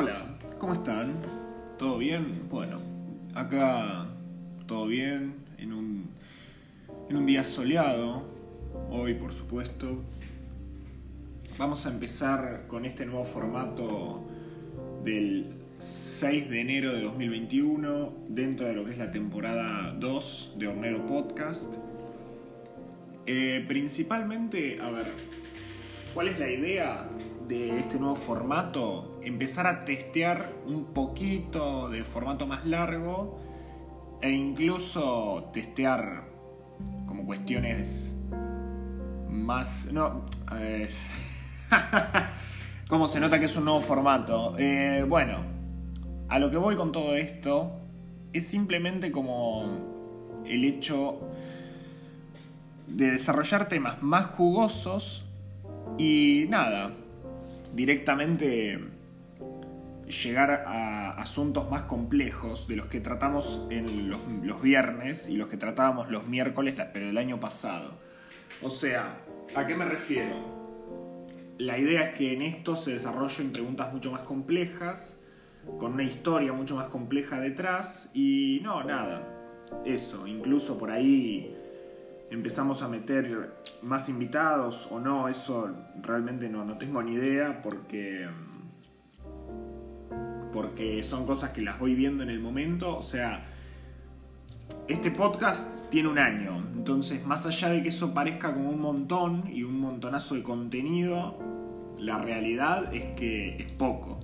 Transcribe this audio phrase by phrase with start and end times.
[0.00, 1.12] Hola, ¿cómo están?
[1.76, 2.48] ¿Todo bien?
[2.48, 2.76] Bueno,
[3.34, 4.06] acá
[4.68, 6.10] todo bien, en un,
[7.08, 8.22] en un día soleado,
[8.90, 10.04] hoy por supuesto.
[11.58, 14.24] Vamos a empezar con este nuevo formato
[15.04, 20.68] del 6 de enero de 2021, dentro de lo que es la temporada 2 de
[20.68, 21.74] Hornero Podcast.
[23.26, 25.06] Eh, principalmente, a ver,
[26.14, 27.08] ¿cuál es la idea
[27.46, 29.18] de este nuevo formato?
[29.22, 33.38] Empezar a testear un poquito de formato más largo
[34.20, 36.24] e incluso testear
[37.06, 38.16] como cuestiones
[39.30, 39.90] más...
[39.92, 40.24] No,
[40.56, 40.88] eh,
[42.88, 44.54] ¿Cómo se nota que es un nuevo formato?
[44.58, 45.38] Eh, bueno,
[46.28, 47.72] a lo que voy con todo esto
[48.32, 51.20] es simplemente como el hecho
[52.86, 55.27] de desarrollar temas más jugosos
[55.96, 56.92] y nada,
[57.72, 58.78] directamente
[60.08, 65.56] llegar a asuntos más complejos de los que tratamos en los, viernes y los que
[65.56, 67.92] tratábamos los miércoles, pero el año pasado.
[68.62, 69.20] O sea,
[69.54, 70.58] ¿a qué me refiero?
[71.58, 75.20] La idea es que en esto se desarrollen preguntas mucho más complejas,
[75.78, 79.34] con una historia mucho más compleja detrás, y no, nada.
[79.84, 81.54] Eso, incluso por ahí
[82.30, 85.70] empezamos a meter más invitados o no, eso
[86.02, 88.28] realmente no, no tengo ni idea porque
[90.52, 92.96] porque son cosas que las voy viendo en el momento.
[92.96, 93.46] O sea,
[94.86, 99.44] este podcast tiene un año, entonces más allá de que eso parezca como un montón
[99.52, 101.38] y un montonazo de contenido,
[101.98, 104.20] la realidad es que es poco.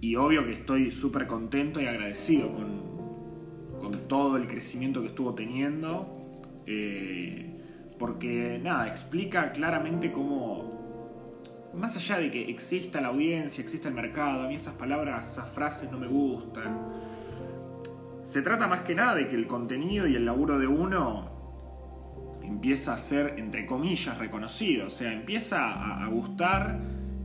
[0.00, 5.34] Y obvio que estoy súper contento y agradecido con, con, todo el crecimiento que estuvo
[5.34, 6.17] teniendo.
[6.70, 7.46] Eh,
[7.98, 10.68] porque nada, explica claramente cómo
[11.74, 15.48] más allá de que exista la audiencia, exista el mercado, a mí esas palabras, esas
[15.48, 16.78] frases no me gustan.
[18.22, 21.30] Se trata más que nada de que el contenido y el laburo de uno
[22.42, 24.88] empieza a ser, entre comillas, reconocido.
[24.88, 26.78] O sea, empieza a, gustar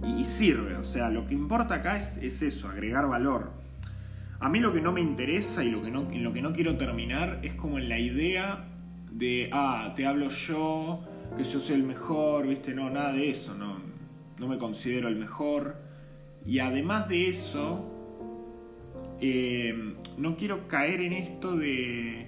[0.06, 0.78] y, sirve.
[0.78, 3.52] O sea, lo que importa acá es, eso, agregar valor.
[4.40, 6.54] A mí lo que no me interesa y lo que no, en lo que no
[6.54, 8.73] quiero terminar es como en la idea
[9.14, 11.02] de, ah, te hablo yo,
[11.38, 13.94] que yo soy el mejor, viste, no, nada de eso, no
[14.44, 15.76] no me considero el mejor.
[16.46, 17.90] Y además de eso,
[19.22, 22.28] eh, no quiero caer en esto de,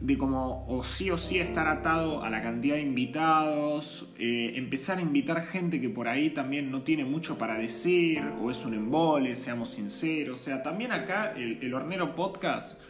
[0.00, 4.98] de como o sí o sí estar atado a la cantidad de invitados, eh, empezar
[4.98, 8.74] a invitar gente que por ahí también no tiene mucho para decir, o es un
[8.74, 10.40] embole, seamos sinceros.
[10.40, 12.80] O sea, también acá el, el Hornero Podcast,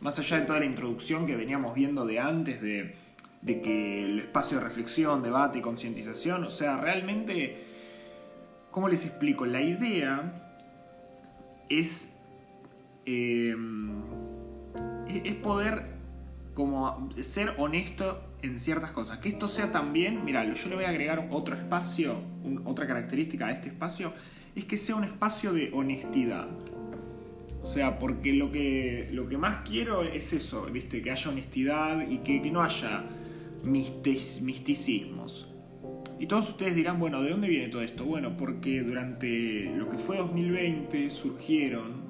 [0.00, 3.06] más allá de toda la introducción que veníamos viendo de antes de
[3.46, 7.64] de que el espacio de reflexión, debate y concientización, o sea, realmente,
[8.72, 9.46] ¿cómo les explico?
[9.46, 10.52] La idea
[11.68, 12.12] es,
[13.04, 14.02] em,
[15.06, 15.94] es poder
[16.54, 19.18] como ser honesto en ciertas cosas.
[19.18, 22.20] Que esto sea también, mira, yo le voy a agregar otro espacio,
[22.64, 24.12] otra característica a este espacio,
[24.56, 26.48] es que sea un espacio de honestidad.
[27.66, 31.02] O sea, porque lo que, lo que más quiero es eso, ¿viste?
[31.02, 33.02] Que haya honestidad y que, que no haya
[33.64, 35.52] misticismos.
[36.20, 38.04] Y todos ustedes dirán, bueno, ¿de dónde viene todo esto?
[38.04, 42.06] Bueno, porque durante lo que fue 2020 surgieron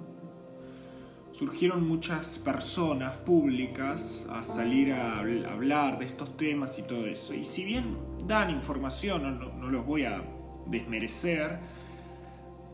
[1.33, 7.33] surgieron muchas personas públicas a salir a hablar de estos temas y todo eso.
[7.33, 7.97] Y si bien
[8.27, 10.23] dan información, no, no los voy a
[10.67, 11.59] desmerecer,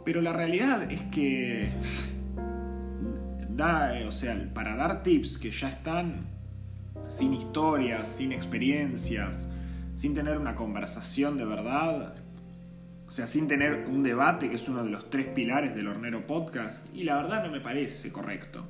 [0.04, 1.70] pero la realidad es que
[3.62, 6.26] da, o sea, para dar tips que ya están
[7.08, 9.48] sin historias, sin experiencias,
[9.94, 12.14] sin tener una conversación de verdad,
[13.06, 16.26] o sea, sin tener un debate, que es uno de los tres pilares del Hornero
[16.26, 18.64] Podcast, y la verdad no me parece correcto.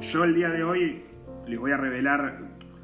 [0.00, 1.02] Yo el día de hoy
[1.46, 2.38] les voy a revelar,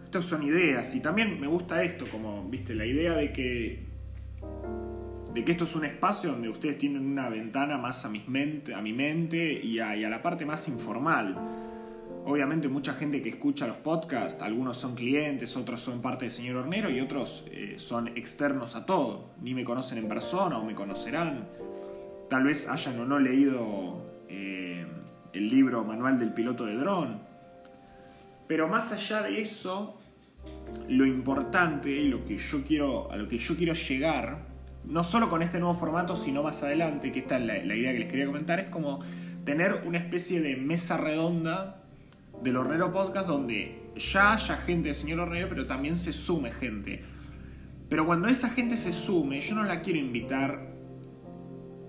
[0.05, 3.87] estas son ideas, y también me gusta esto, como, viste, la idea de que
[5.37, 8.75] de que esto es un espacio donde ustedes tienen una ventana más a, mis mente,
[8.75, 11.37] a mi mente y a, la parte más informal
[12.25, 16.57] Obviamente mucha gente que escucha los podcasts, algunos son clientes, otros son parte del señor
[16.57, 19.35] Hornero y otros eh, son externos a todo.
[19.43, 21.47] Ni me conocen en persona o me conocerán.
[22.29, 24.85] Tal vez hayan o no leído eh,
[25.35, 27.21] el libro Manual del piloto de dron.
[28.49, 30.01] Pero más allá de eso,
[30.89, 34.56] lo importante y lo que yo quiero, a lo que yo quiero llegar,
[34.87, 37.99] no solo con este nuevo formato, sino más adelante, que esta es la idea que
[37.99, 39.01] les quería comentar, es como
[39.45, 41.83] tener una especie de mesa redonda
[42.43, 47.03] del Hornero Podcast donde ya haya gente de señor Hornero, pero también se sume gente.
[47.89, 50.75] Pero cuando esa gente se sume, yo no la quiero invitar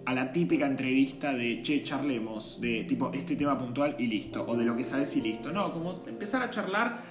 [0.05, 4.55] a la típica entrevista de, che, charlemos, de tipo este tema puntual y listo, o
[4.55, 5.51] de lo que sabes y listo.
[5.51, 7.01] No, como empezar a charlar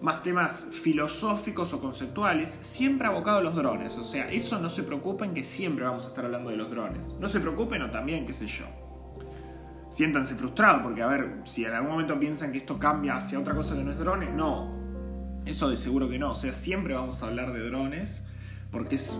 [0.00, 3.96] más temas filosóficos o conceptuales, siempre abocado a los drones.
[3.98, 7.14] O sea, eso no se preocupen que siempre vamos a estar hablando de los drones.
[7.18, 8.66] No se preocupen o también, qué sé yo.
[9.88, 13.54] Siéntanse frustrados porque, a ver, si en algún momento piensan que esto cambia hacia otra
[13.54, 14.74] cosa que no es drones, no.
[15.46, 16.32] Eso de seguro que no.
[16.32, 18.24] O sea, siempre vamos a hablar de drones
[18.70, 19.18] porque es,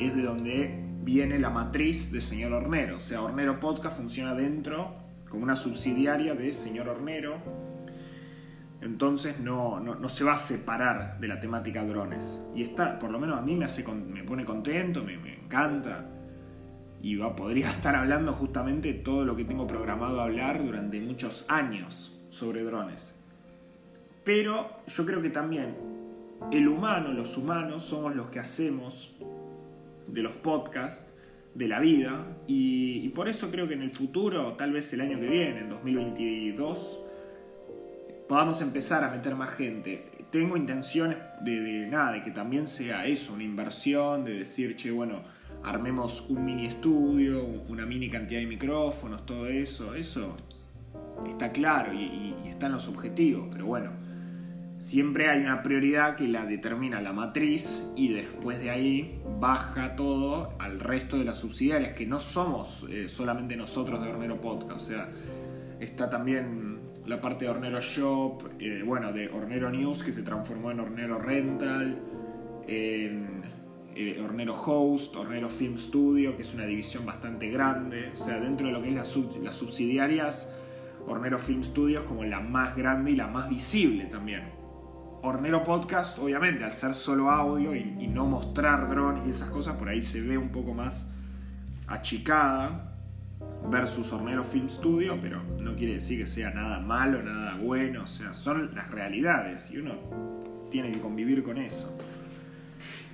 [0.00, 2.96] es de donde viene la matriz de Señor Hornero.
[2.96, 4.96] O sea, Hornero Podcast funciona dentro
[5.28, 7.36] como una subsidiaria de Señor Hornero
[8.80, 12.44] entonces no, no, se va a separar de la temática drones.
[12.54, 16.04] Y está, por lo menos a mí me, hace, me pone contento, me, encanta.
[17.02, 22.18] Y va, podría estar hablando justamente todo lo que tengo programado hablar durante muchos años
[22.28, 23.14] sobre drones.
[24.24, 25.76] Pero yo creo que también
[26.50, 29.14] el humano, los humanos, somos los que hacemos
[30.06, 31.08] de los podcasts,
[31.54, 32.26] de la vida.
[32.46, 35.70] Y por eso creo que en el futuro, tal vez el año que viene, en
[35.70, 37.05] 2022,
[38.28, 40.10] podamos empezar a meter más gente.
[40.30, 45.22] Tengo intenciones de, nada, de que también sea eso, una inversión, de decir, che, bueno,
[45.62, 50.34] armemos un mini estudio, una mini cantidad de micrófonos, todo eso, eso
[51.28, 53.90] está claro y, y están los objetivos, pero bueno,
[54.78, 60.52] siempre hay una prioridad que la determina la matriz y después de ahí baja todo
[60.58, 64.84] al resto de las subsidiarias, que no somos eh, solamente nosotros de Hornero Podcast, o
[64.84, 65.08] sea,
[65.80, 66.75] está también
[67.06, 71.18] la parte de Hornero Shop, eh, bueno, de Hornero News que se transformó en Hornero
[71.18, 71.98] Rental,
[72.66, 73.44] en
[73.94, 78.66] eh, Hornero Host, Hornero Film Studio, que es una división bastante grande, o sea, dentro
[78.66, 80.52] de lo que es las subsidiarias,
[81.06, 84.50] Hornero Film Studio es como la más grande y la más visible también.
[85.22, 89.76] Hornero Podcast, obviamente, al ser solo audio y, y no mostrar drones y esas cosas,
[89.76, 91.08] por ahí se ve un poco más
[91.86, 92.95] achicada
[93.70, 98.06] versus Hornero Film Studio, pero no quiere decir que sea nada malo, nada bueno, o
[98.06, 99.94] sea, son las realidades y uno
[100.70, 101.96] tiene que convivir con eso.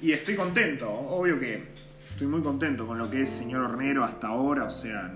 [0.00, 1.68] Y estoy contento, obvio que
[2.10, 5.12] estoy muy contento con lo que es Señor Hornero hasta ahora, o sea,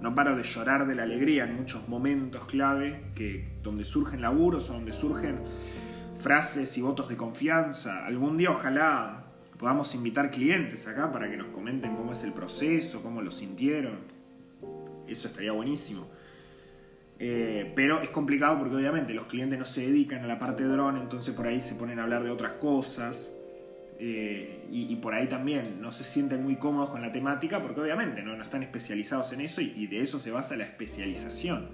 [0.00, 4.68] no, paro de llorar de la alegría en muchos momentos clave, que donde surgen laburos
[4.70, 5.38] o donde surgen
[6.18, 8.04] frases y votos de confianza.
[8.04, 9.26] Algún día ojalá
[9.58, 14.21] podamos invitar clientes acá para que nos comenten cómo es el proceso, cómo lo sintieron
[15.12, 16.08] eso estaría buenísimo.
[17.18, 20.70] Eh, pero es complicado porque obviamente los clientes no se dedican a la parte de
[20.70, 23.32] drone, entonces por ahí se ponen a hablar de otras cosas.
[24.04, 28.22] Eh, y, por ahí también no se sienten muy cómodos con la temática porque obviamente
[28.22, 31.68] no, no están especializados en eso y, y, de eso se basa la especialización.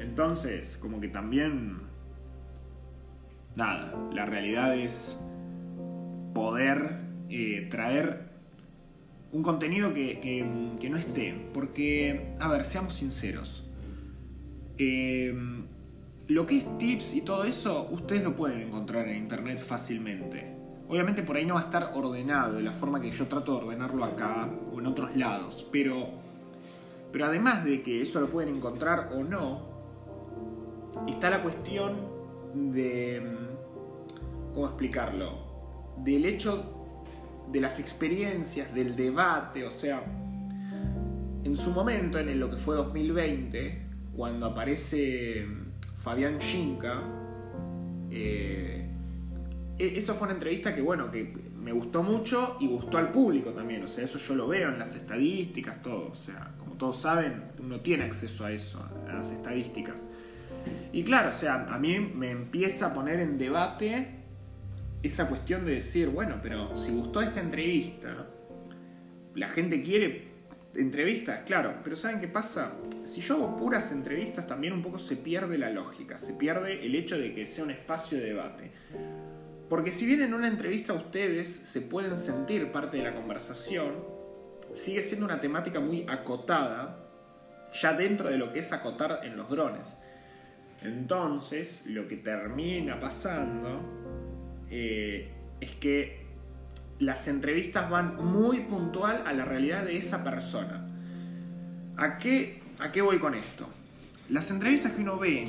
[0.00, 1.84] Entonces, como que también...
[3.54, 5.18] Nada, la realidad es
[6.36, 6.98] poder
[7.30, 8.28] eh, traer
[9.36, 11.34] un contenido que, no esté.
[11.52, 13.64] Porque, a ver, seamos sinceros.
[14.78, 15.66] Em,
[16.28, 20.56] lo que es tips y todo eso, ustedes lo pueden encontrar en internet fácilmente.
[20.88, 23.64] Obviamente por ahí no va a estar ordenado de la forma que yo trato de
[23.64, 25.68] ordenarlo acá o en otros lados.
[25.70, 26.08] Pero,
[27.12, 29.60] pero además de que eso lo pueden encontrar o no,
[31.06, 31.94] está la cuestión
[32.54, 33.22] de...
[34.54, 35.44] ¿Cómo explicarlo?
[35.98, 36.75] Del hecho
[37.50, 40.02] de las experiencias, del debate, o sea,
[41.44, 43.82] en su momento, en lo que fue 2020,
[44.14, 45.46] cuando aparece
[46.02, 47.02] Fabián Shinka,
[48.10, 48.90] eh,
[49.78, 53.50] e-, eso fue una entrevista que, bueno, que me gustó mucho y gustó al público
[53.50, 57.00] también, o sea, eso yo lo veo en las estadísticas, todo, o sea, como todos
[57.00, 60.02] saben, uno tiene acceso a eso, a las estadísticas.
[60.92, 64.15] Y claro, o sea, a mí me empieza a poner en debate
[65.02, 68.26] esa cuestión de decir, bueno, pero si gustó esta entrevista,
[69.34, 70.36] la gente quiere
[70.74, 72.72] entrevistas, claro, pero ¿saben qué pasa?
[73.04, 76.94] Si yo hago puras entrevistas, también un poco se pierde la lógica, se pierde el
[76.94, 78.70] hecho de que sea un espacio de debate.
[79.68, 83.94] Porque si bien en una entrevista ustedes se pueden sentir parte de la conversación,
[84.74, 87.02] sigue siendo una temática muy acotada,
[87.80, 89.96] ya dentro de lo que es acotar en los drones.
[90.82, 94.15] Entonces, lo que termina pasando
[94.70, 95.28] eh,
[95.60, 96.26] es que
[96.98, 100.86] las entrevistas van muy puntual a la realidad de esa persona.
[101.96, 103.68] ¿A qué, ¿A qué voy con esto?
[104.30, 105.46] Las entrevistas que uno ve,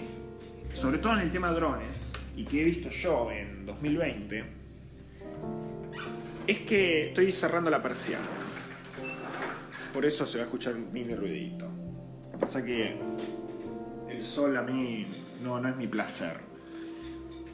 [0.74, 4.44] sobre todo en el tema drones, y que he visto yo en 2020,
[6.46, 8.26] es que estoy cerrando la persiana.
[9.94, 11.66] Por eso se va a escuchar un mini ruidito.
[12.26, 12.96] Lo que pasa que
[14.10, 15.06] el sol a mí
[15.44, 16.47] no, no es mi placer.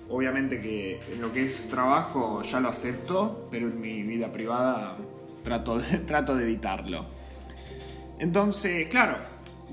[0.10, 4.98] Obviamente que en lo que es trabajo ya lo acepto, pero en mi vida privada
[5.44, 7.06] trato de, trato de evitarlo.
[8.20, 9.18] Entonces, claro,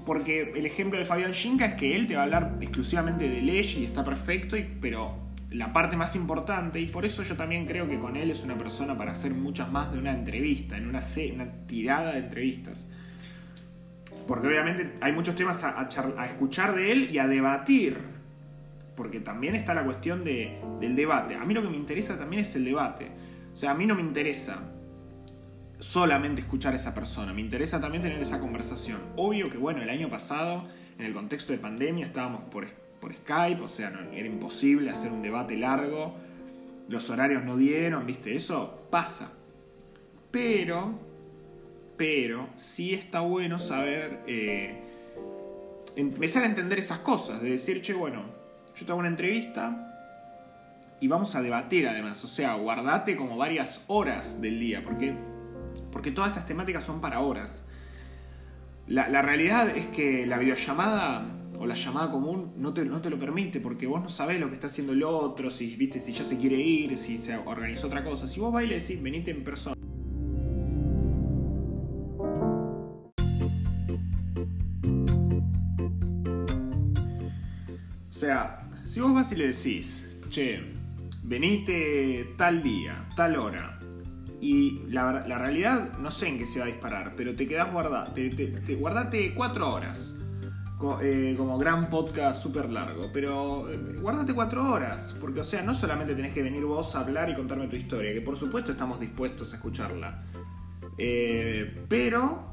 [0.06, 3.42] porque el ejemplo de Fabián Shinka es que él te va a hablar exclusivamente de
[3.42, 5.14] ley y está perfecto, pero
[5.50, 8.56] la parte más importante, y por eso yo también creo que con él es una
[8.56, 11.00] persona para hacer muchas más de una entrevista, en una,
[11.34, 12.86] una tirada de entrevistas.
[14.26, 15.88] Porque obviamente hay muchos temas a,
[16.26, 17.98] escuchar de él y a debatir.
[19.00, 21.34] Porque también está la cuestión de, del debate.
[21.34, 23.10] A mí lo que me interesa también es el debate.
[23.50, 24.60] O sea, a mí no me interesa
[25.78, 29.00] solamente escuchar a esa persona, me interesa también tener esa conversación.
[29.16, 32.66] Obvio que, bueno, el año pasado, en el contexto de pandemia, estábamos por,
[33.00, 36.18] por Skype, o sea, no, era imposible hacer un debate largo,
[36.90, 39.32] los horarios no dieron, viste, eso pasa.
[40.30, 40.92] Pero,
[41.96, 44.78] pero, sí está bueno saber, eh,
[45.96, 48.39] empezar a entender esas cosas, de decir, che, bueno,
[48.80, 49.86] yo te hago una entrevista,
[51.00, 52.22] y vamos a debatir además.
[52.24, 55.14] O sea, guardate como varias horas del día, porque
[55.92, 57.64] porque todas estas temáticas son para horas.
[58.86, 61.24] La, realidad es que la videollamada
[61.58, 64.48] o la llamada común no te, no te, lo permite, porque vos no sabés lo
[64.48, 67.86] que está haciendo el otro, si, viste, si ya se quiere ir, si se organizó
[67.86, 68.26] otra cosa.
[68.26, 69.79] Si vos vais y decís, venite en persona.
[78.90, 80.60] Si vos vas y le decís, che,
[81.22, 83.78] venite tal día, tal hora,
[84.40, 88.12] y la, realidad, no sé en qué se va a disparar, pero te quedas guardado.
[88.12, 90.16] Te, guardate cuatro horas.
[91.02, 93.10] Eh, como gran podcast súper largo.
[93.12, 95.14] Pero eh, guardate cuatro horas.
[95.20, 98.12] Porque, o sea, no solamente tenés que venir vos a hablar y contarme tu historia,
[98.12, 100.24] que por supuesto estamos dispuestos a escucharla.
[100.98, 102.49] Eh, pero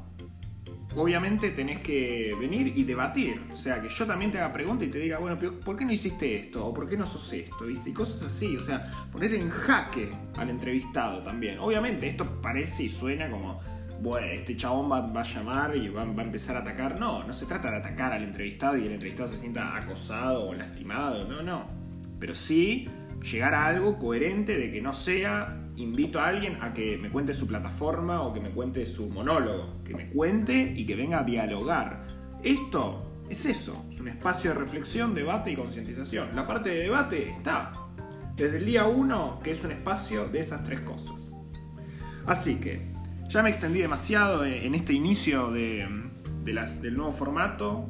[0.96, 3.40] obviamente tenés que venir y debatir.
[3.52, 5.92] O sea, que yo también te haga preguntas y te diga, bueno, ¿por qué no
[5.92, 6.66] hiciste esto?
[6.66, 7.68] ¿O por qué no sos esto?
[7.68, 8.56] Y cosas así.
[8.56, 11.58] O sea, poner en jaque al entrevistado también.
[11.58, 13.60] Obviamente, esto parece y suena como,
[14.00, 16.98] bueno, este chabón va, a llamar y va, va, a empezar a atacar.
[16.98, 20.54] No, no se trata de atacar al entrevistado y el entrevistado se sienta acosado o
[20.54, 21.26] lastimado.
[21.28, 21.66] No, no.
[22.18, 22.88] Pero sí
[23.22, 27.34] llegar a algo coherente de que no sea invito a alguien a que me cuente
[27.34, 31.24] su plataforma o que me cuente su monólogo, que me cuente y que venga a
[31.24, 32.06] dialogar.
[32.42, 36.34] Esto es eso, es un espacio de reflexión, debate y concientización.
[36.34, 37.72] La parte de debate está
[38.36, 41.32] desde el día 1, que es un espacio de esas tres cosas.
[42.26, 42.92] Así que,
[43.28, 45.86] ya me extendí demasiado en este inicio de,
[46.44, 47.88] del nuevo formato.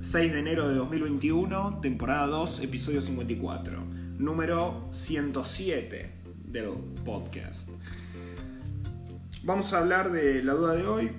[0.00, 3.82] 6 de enero de 2021, temporada 2, episodio 54,
[4.18, 6.23] número 107
[6.54, 6.68] del
[7.04, 7.68] podcast.
[9.42, 11.10] Vamos a hablar de la duda de hoy,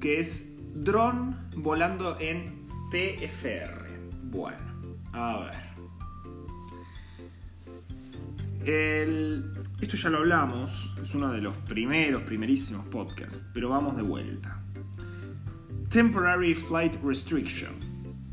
[0.00, 3.86] que es dron volando en TFR.
[4.24, 4.56] Bueno,
[5.12, 5.72] a ver.
[9.82, 14.58] esto ya lo hablamos, es uno de los primeros, primerísimos podcasts, pero vamos de vuelta.
[15.90, 17.74] Temporary Flight Restriction.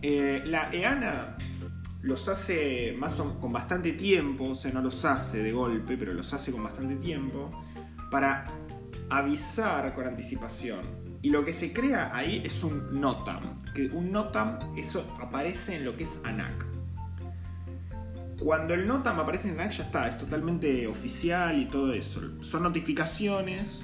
[0.01, 1.35] Eh, la EANA
[2.01, 2.97] los hace
[3.39, 6.95] con bastante tiempo, o sea, no los hace de golpe, pero los hace con bastante
[6.95, 7.51] tiempo,
[8.09, 8.45] para
[9.09, 11.09] avisar con anticipación.
[11.21, 15.83] Y lo que se crea ahí es un NOTAM, que un NOTAM eso aparece en
[15.83, 16.65] lo que es ANAC.
[18.39, 22.21] Cuando el NOTAM aparece en ANAC ya está, es totalmente oficial y todo eso.
[22.41, 23.83] Son notificaciones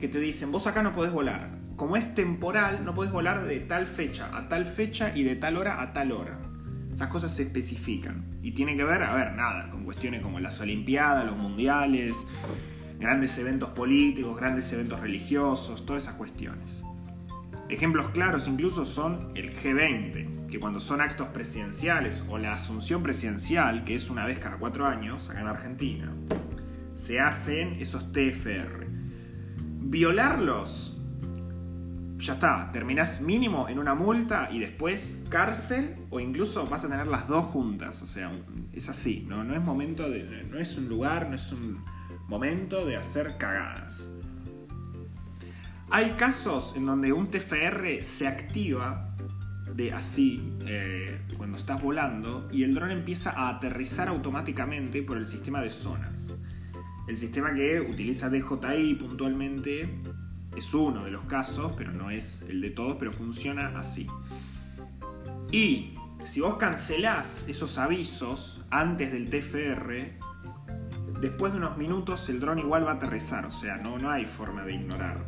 [0.00, 1.58] que te dicen, vos acá no podés volar.
[1.76, 5.58] Como es temporal, no podés volar de tal fecha a tal fecha y de tal
[5.58, 6.38] hora a tal hora.
[6.98, 8.24] Esas cosas se especifican.
[8.42, 12.26] Y tiene que ver, a ver, nada, con cuestiones como las Olimpiadas, los Mundiales,
[12.98, 16.82] grandes eventos políticos, grandes eventos religiosos, todas esas cuestiones.
[17.68, 23.84] Ejemplos claros incluso son el G20, que cuando son actos presidenciales o la asunción presidencial,
[23.84, 26.12] que es una vez cada cuatro años acá en Argentina,
[26.96, 28.88] se hacen esos TFR.
[29.82, 30.97] Violarlos
[32.18, 37.06] ya está, terminás mínimo en una multa y después cárcel o incluso vas a tener
[37.06, 38.02] las dos juntas.
[38.02, 38.32] O sea,
[38.72, 39.54] es así, ¿no?
[39.54, 40.44] Es momento de.
[40.50, 41.78] No es un lugar, no es un
[42.26, 44.10] momento de hacer cagadas.
[45.90, 49.14] Hay casos en donde un TFR se activa
[49.74, 55.26] de así eh, cuando estás volando y el dron empieza a aterrizar automáticamente por el
[55.26, 56.36] sistema de zonas.
[57.06, 59.88] El sistema que utiliza DJI puntualmente
[60.58, 64.06] es uno de los casos, pero no es el de todos, pero funciona así.
[65.50, 70.18] Y si vos cancelás esos avisos antes del TFR,
[71.20, 74.26] después de unos minutos el dron igual va a aterrizar, o sea, no, no hay
[74.26, 75.24] forma de ignorar.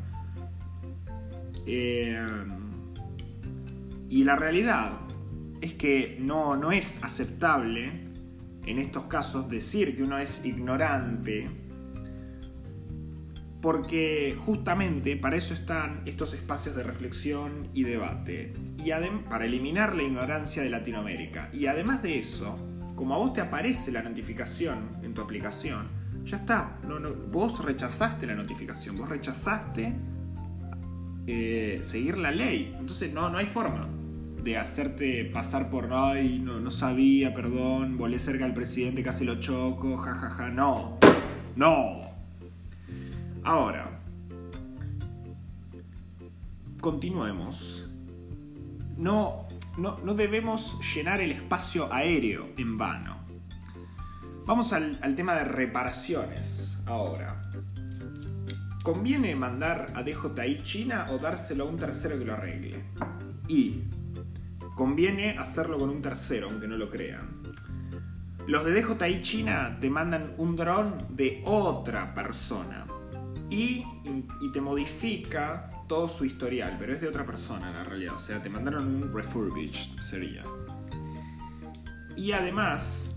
[1.66, 2.26] Eh,
[4.08, 4.92] y la realidad
[5.60, 8.08] es que no, no es aceptable
[8.66, 11.48] en estos casos decir que uno es ignorante
[13.60, 18.90] porque justamente para eso están estos espacios de reflexión y debate, y
[19.28, 21.50] para eliminar la ignorancia de Latinoamérica.
[21.52, 22.58] Y además de eso,
[22.96, 25.88] como a vos te aparece la notificación en tu aplicación,
[26.24, 26.78] ya está,
[27.30, 29.94] vos rechazaste la notificación, vos rechazaste
[31.26, 33.88] eh, seguir la ley, entonces no, no hay forma
[34.42, 39.38] de hacerte pasar por, ay, no, no sabía, perdón, volé cerca al presidente, casi lo
[39.38, 40.50] choco, jajaja, ja, ja.
[40.50, 40.98] no,
[41.56, 42.09] no.
[43.42, 44.02] Ahora,
[46.80, 47.88] continuemos.
[48.98, 53.16] No, no, no, debemos llenar el espacio aéreo en vano.
[54.44, 57.40] Vamos al, al tema de reparaciones ahora.
[58.82, 62.84] ¿Conviene mandar a DJI China o dárselo a un tercero que lo arregle?
[63.48, 63.84] Y
[64.74, 67.40] conviene hacerlo con un tercero, aunque no lo crean.
[68.46, 72.86] Los de DJI China te mandan un dron de otra persona
[73.50, 73.84] y,
[74.52, 78.14] te modifica todo su historial, pero es de otra persona en la realidad.
[78.14, 80.44] O sea, te mandaron un refurbished, sería.
[82.16, 83.16] Y además,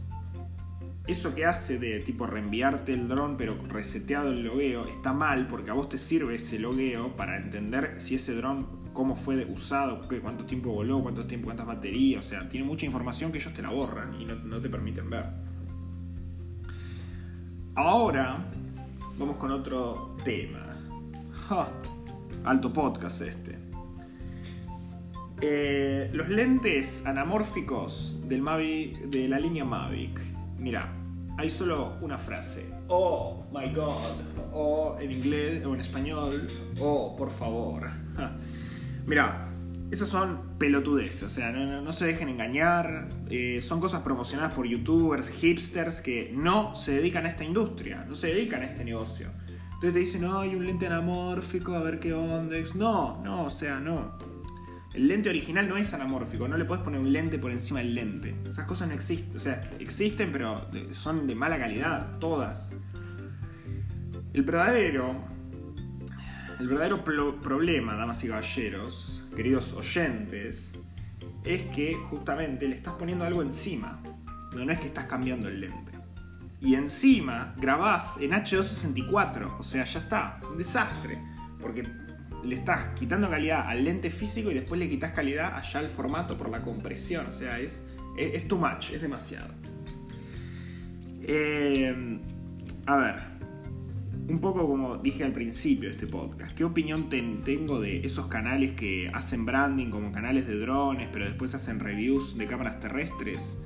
[1.07, 5.69] eso que hace de tipo reenviarte el dron pero reseteado el logueo está mal porque
[5.69, 10.45] a vos te sirve ese logueo para entender si ese dron cómo fue usado, cuánto
[10.45, 13.69] tiempo voló, cuánto tiempo, cuántas baterías, o sea, tiene mucha información que ellos te la
[13.69, 15.25] borran y no, te permiten ver.
[17.75, 18.45] Ahora
[19.17, 20.65] vamos con otro tema.
[22.43, 23.58] alto podcast este.
[25.41, 30.20] Eh, los lentes anamórficos del Mavic, de la línea Mavic.
[30.58, 30.93] Mira,
[31.38, 32.70] hay solo una frase.
[32.88, 34.53] Oh my god.
[34.53, 36.48] O en inglés o en español.
[36.79, 37.89] Oh, por favor.
[39.05, 39.52] Mira,
[39.93, 45.29] esas son pelotudeces, o sea, no, se dejen engañar, eh, son cosas promocionadas por youtubers,
[45.29, 49.27] hipsters que no se dedican a esta industria, no se dedican a este negocio.
[49.47, 52.55] Entonces te dicen, no, hay un lente anamórfico, a ver qué onda.
[52.73, 54.18] No, no, o sea, no.
[54.96, 57.94] El lente original no es anamórfico, no le puedes poner un lente por encima del
[57.94, 58.33] lente.
[58.48, 62.72] Esas cosas no existen, o sea, existen, pero son de mala calidad, todas.
[64.33, 65.32] El verdadero
[66.63, 70.71] el verdadero problema, damas y caballeros, queridos oyentes,
[71.43, 74.01] es que justamente le estás poniendo algo encima.
[74.53, 75.91] No, es que estás cambiando el lente.
[76.61, 81.21] Y encima grabás en H264, o sea, ya está, un desastre.
[81.59, 81.83] Porque
[82.45, 86.37] le estás quitando calidad al lente físico y después le quitas calidad allá al formato
[86.37, 87.25] por la compresión.
[87.25, 87.83] O sea, es,
[88.17, 89.53] es, too much, es demasiado.
[91.23, 92.21] Eh,
[92.85, 93.32] a ver,
[94.27, 98.74] un poco como dije al principio de este podcast, ¿qué opinión tengo de esos canales
[98.74, 103.57] que hacen branding como canales de drones, pero después hacen reviews de cámaras terrestres?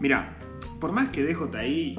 [0.00, 0.38] Mira,
[0.80, 1.98] por más que DJI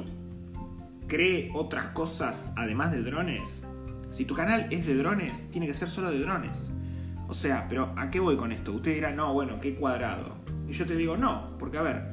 [1.08, 3.64] cree otras cosas además de drones,
[4.10, 6.70] si tu canal es de drones, tiene que ser solo de drones.
[7.28, 8.72] O sea, pero ¿a qué voy con esto?
[8.72, 10.36] Usted dirá, no, bueno, qué cuadrado.
[10.68, 12.10] Y yo te digo, no, porque a ver,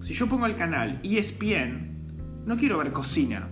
[0.00, 3.48] si yo pongo el canal ESPN, no quiero ver cocina.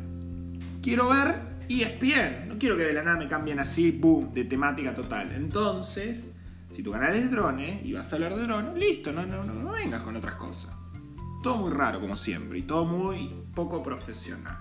[0.83, 2.49] Quiero ver y ESPN.
[2.49, 5.31] No quiero que de la nada me cambien así, boom, de temática total.
[5.37, 6.33] Entonces,
[6.73, 9.71] si tu canal es drones y vas a hablar de drones, listo, no, no, no,
[9.71, 10.75] vengas con otras cosas.
[11.45, 14.59] Todo muy raro, como siempre, y todo muy poco profesional.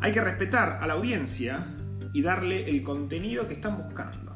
[0.00, 1.64] Hay que respetar a la audiencia
[2.12, 4.34] y darle el contenido que están buscando.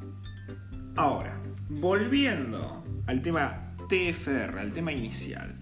[0.95, 5.57] Ahora, volviendo al tema TFR, al tema inicial.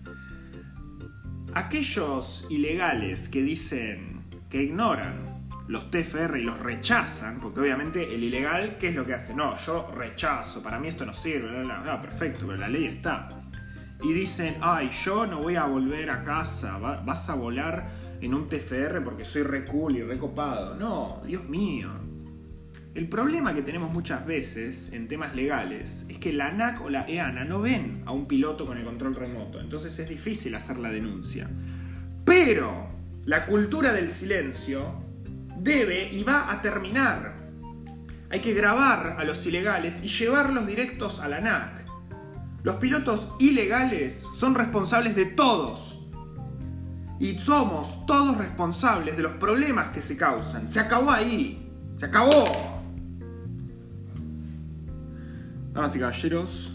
[1.54, 4.15] Aquellos ilegales que dicen
[4.48, 5.37] que ignoran
[5.68, 9.35] los TFR y los rechazan, porque obviamente el ilegal, ¿qué es lo que hace?
[9.35, 13.28] No, yo rechazo, para mí esto no sirve, no, perfecto, pero la ley está.
[14.02, 17.88] Y dicen, ay, yo no voy a volver a casa, vas a volar
[18.20, 20.76] en un TFR porque soy re cool y recopado.
[20.76, 21.90] No, Dios mío.
[22.94, 27.06] El problema que tenemos muchas veces en temas legales es que la ANAC o la
[27.06, 30.90] EANA no ven a un piloto con el control remoto, entonces es difícil hacer la
[30.90, 31.50] denuncia.
[32.24, 32.95] Pero
[33.26, 35.02] la cultura del silencio
[35.58, 37.34] debe y va a terminar.
[38.30, 41.86] Hay que grabar a los ilegales y llevarlos directos a la NAC.
[42.62, 46.06] Los pilotos ilegales son responsables de todos.
[47.18, 50.68] Y somos todos responsables de los problemas que se causan.
[50.68, 51.68] Se acabó ahí.
[51.96, 52.44] Se acabó.
[55.72, 56.72] Damas y caballeros,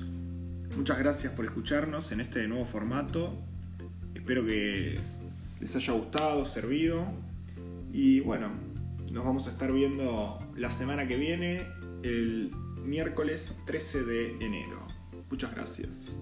[0.75, 3.35] muchas gracias por escucharnos en este nuevo formato.
[4.13, 4.99] Espero que
[5.61, 7.05] les haya gustado, servido.
[7.93, 8.49] Y bueno,
[9.11, 11.67] nos vamos a estar viendo la semana que viene,
[12.03, 12.51] el
[12.83, 14.87] miércoles 13 de enero.
[15.29, 16.17] Muchas gracias.